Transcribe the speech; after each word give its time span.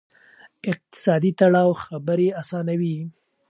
اقتصادي 0.71 1.31
تړاو 1.39 1.71
خبرې 1.83 2.27
آسانوي. 2.41 2.97